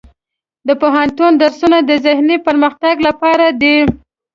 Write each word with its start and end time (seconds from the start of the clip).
د 0.67 0.69
پوهنتون 0.81 1.31
درسونه 1.43 1.77
د 1.83 1.91
ذهني 2.05 2.37
پرمختګ 2.47 2.95
لپاره 3.07 3.45
دي. 3.61 3.77